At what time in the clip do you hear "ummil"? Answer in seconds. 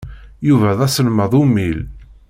1.41-1.79